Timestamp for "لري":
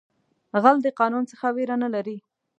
1.95-2.17